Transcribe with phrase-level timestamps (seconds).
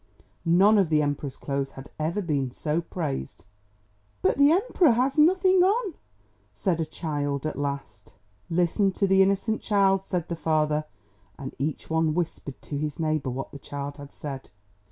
[0.45, 3.45] None of the Emperor's clothes had ever been so praised.
[4.23, 5.93] "But the Emperor has nothing on!"
[6.55, 8.13] said a child at last.
[8.49, 10.85] "Listen to the innocent child!" said the father,
[11.37, 14.49] and each one whispered to his neighbour what the child had said.